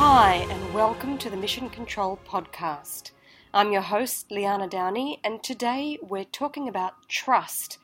[0.00, 3.10] Hi, and welcome to the Mission Control podcast.
[3.52, 7.78] I'm your host, Liana Downey, and today we're talking about trust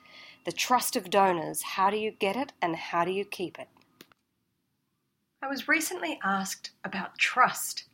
[0.45, 1.62] the trust of donors.
[1.62, 3.66] How do you get it and how do you keep it?
[5.42, 7.87] I was recently asked about trust.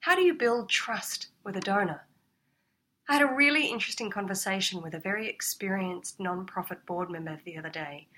[0.00, 2.08] How do you build trust with a donor?
[3.08, 7.70] I had a really interesting conversation with a very experienced non-profit board member the other
[7.70, 8.08] day.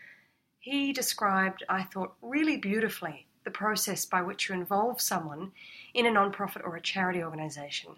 [0.61, 5.53] He described, I thought, really beautifully the process by which you involve someone
[5.95, 7.97] in a non-profit or a charity organisation.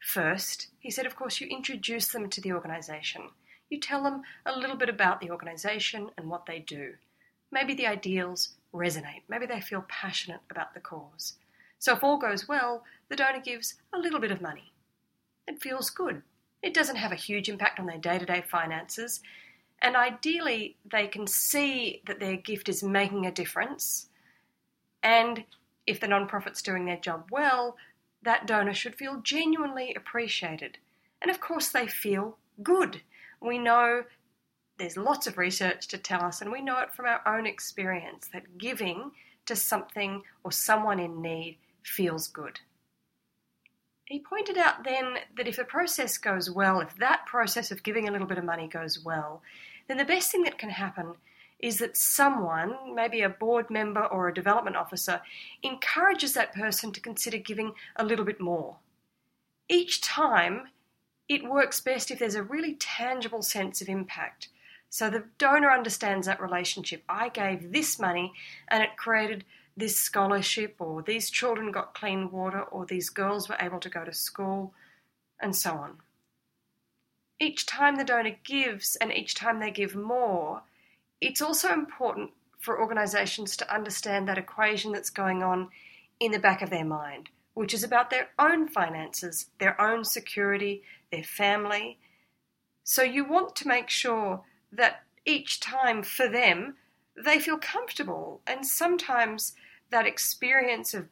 [0.00, 3.30] First, he said, of course, you introduce them to the organisation.
[3.68, 6.94] You tell them a little bit about the organisation and what they do.
[7.50, 9.22] Maybe the ideals resonate.
[9.28, 11.34] Maybe they feel passionate about the cause.
[11.78, 14.72] So if all goes well, the donor gives a little bit of money.
[15.46, 16.22] It feels good.
[16.62, 19.20] It doesn't have a huge impact on their day to day finances.
[19.80, 24.08] And ideally, they can see that their gift is making a difference
[25.08, 25.44] and
[25.86, 27.78] if the non-profit's doing their job well,
[28.22, 30.76] that donor should feel genuinely appreciated.
[31.22, 33.00] And of course, they feel good.
[33.40, 34.02] We know
[34.76, 38.28] there's lots of research to tell us, and we know it from our own experience,
[38.34, 39.12] that giving
[39.46, 42.60] to something or someone in need feels good.
[44.04, 48.06] He pointed out then that if the process goes well, if that process of giving
[48.06, 49.40] a little bit of money goes well,
[49.86, 51.14] then the best thing that can happen
[51.58, 55.20] is that someone, maybe a board member or a development officer,
[55.62, 58.76] encourages that person to consider giving a little bit more.
[59.68, 60.68] Each time,
[61.28, 64.48] it works best if there's a really tangible sense of impact.
[64.88, 67.02] So the donor understands that relationship.
[67.08, 68.32] I gave this money
[68.68, 69.44] and it created
[69.76, 74.04] this scholarship, or these children got clean water, or these girls were able to go
[74.04, 74.74] to school,
[75.40, 75.98] and so on.
[77.38, 80.62] Each time the donor gives and each time they give more,
[81.20, 85.68] it's also important for organisations to understand that equation that's going on
[86.20, 90.82] in the back of their mind, which is about their own finances, their own security,
[91.12, 91.98] their family.
[92.84, 94.42] So you want to make sure
[94.72, 96.76] that each time for them,
[97.24, 98.40] they feel comfortable.
[98.46, 99.54] And sometimes
[99.90, 101.08] that experience of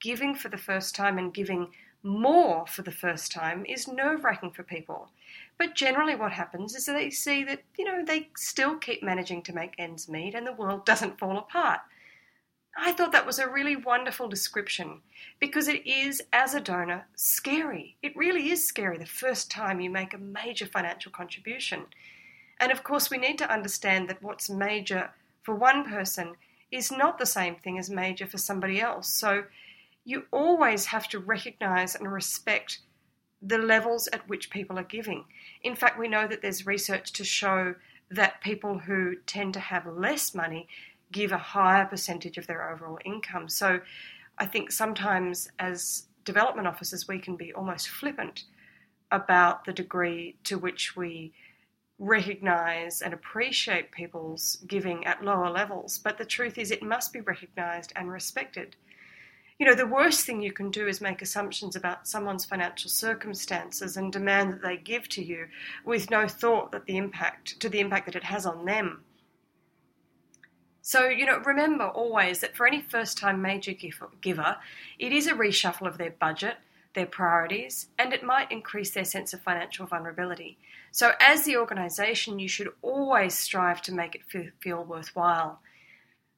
[0.00, 1.68] giving for the first time and giving
[2.02, 5.08] more for the first time is nerve wracking for people.
[5.58, 9.42] But generally, what happens is that they see that, you know, they still keep managing
[9.42, 11.80] to make ends meet and the world doesn't fall apart.
[12.76, 15.02] I thought that was a really wonderful description
[15.38, 17.96] because it is, as a donor, scary.
[18.02, 21.86] It really is scary the first time you make a major financial contribution.
[22.58, 25.10] And of course, we need to understand that what's major
[25.42, 26.34] for one person
[26.72, 29.08] is not the same thing as major for somebody else.
[29.08, 29.44] So
[30.04, 32.80] you always have to recognize and respect
[33.46, 35.24] the levels at which people are giving.
[35.62, 37.74] In fact, we know that there's research to show
[38.10, 40.66] that people who tend to have less money
[41.12, 43.48] give a higher percentage of their overall income.
[43.48, 43.80] So
[44.38, 48.44] I think sometimes as development officers, we can be almost flippant
[49.12, 51.32] about the degree to which we
[51.98, 55.98] recognize and appreciate people's giving at lower levels.
[55.98, 58.74] But the truth is, it must be recognized and respected
[59.58, 63.96] you know, the worst thing you can do is make assumptions about someone's financial circumstances
[63.96, 65.46] and demand that they give to you
[65.84, 69.04] with no thought that the impact to the impact that it has on them.
[70.82, 73.72] So, you know, remember always that for any first time major
[74.20, 74.56] giver,
[74.98, 76.56] it is a reshuffle of their budget,
[76.94, 80.58] their priorities, and it might increase their sense of financial vulnerability.
[80.90, 85.60] So, as the organisation, you should always strive to make it feel worthwhile.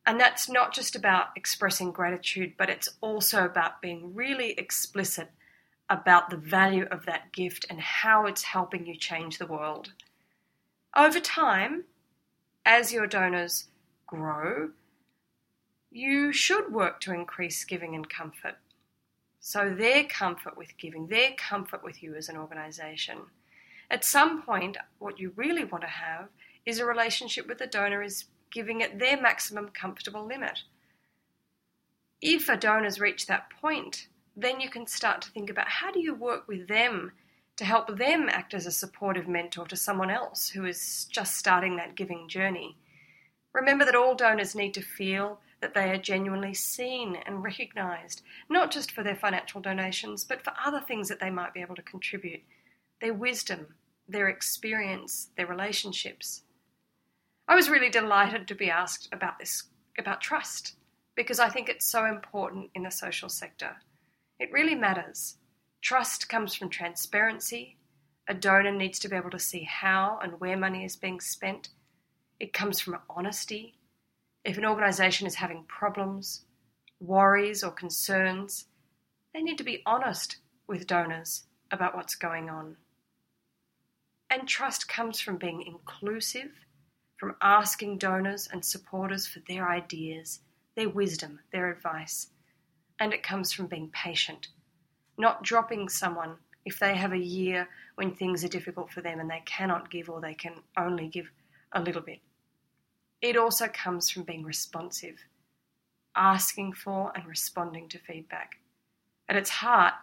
[0.06, 5.32] And that's not just about expressing gratitude, but it's also about being really explicit
[5.90, 9.92] about the value of that gift and how it's helping you change the world.
[10.96, 11.84] Over time,
[12.64, 13.68] as your donors
[14.06, 14.70] grow,
[15.90, 18.56] you should work to increase giving and comfort.
[19.40, 23.18] So, their comfort with giving, their comfort with you as an organisation.
[23.90, 26.28] At some point, what you really want to have
[26.64, 30.62] is a relationship with the donor is giving it their maximum comfortable limit.
[32.20, 36.00] If a donor's reached that point, then you can start to think about how do
[36.00, 37.12] you work with them
[37.56, 41.76] to help them act as a supportive mentor to someone else who is just starting
[41.76, 42.76] that giving journey.
[43.52, 48.70] Remember that all donors need to feel that they are genuinely seen and recognised, not
[48.70, 51.82] just for their financial donations, but for other things that they might be able to
[51.82, 52.42] contribute
[53.00, 53.74] their wisdom,
[54.06, 56.42] their experience, their relationships.
[57.48, 59.64] I was really delighted to be asked about this,
[59.98, 60.74] about trust,
[61.14, 63.76] because I think it's so important in the social sector.
[64.40, 65.36] It really matters.
[65.80, 67.76] Trust comes from transparency.
[68.28, 71.68] A donor needs to be able to see how and where money is being spent.
[72.40, 73.74] It comes from honesty.
[74.44, 76.44] If an organisation is having problems,
[76.98, 78.66] worries, or concerns,
[79.32, 82.76] they need to be honest with donors about what's going on.
[84.28, 86.65] And trust comes from being inclusive,
[87.16, 90.40] from asking donors and supporters for their ideas,
[90.74, 92.28] their wisdom, their advice.
[92.98, 94.48] And it comes from being patient,
[95.18, 99.30] not dropping someone if they have a year when things are difficult for them and
[99.30, 101.30] they cannot give or they can only give
[101.72, 102.20] a little bit.
[103.22, 105.16] It also comes from being responsive,
[106.14, 108.56] asking for and responding to feedback.
[109.28, 109.94] At its heart,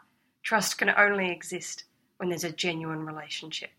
[0.42, 1.84] trust can only exist
[2.18, 3.70] when there's a genuine relationship.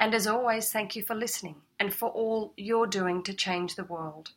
[0.00, 3.84] And as always, thank you for listening and for all you're doing to change the
[3.84, 4.30] world.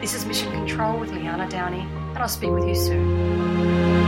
[0.00, 4.07] This is Mission Control with Liana Downey, and I'll speak with you soon.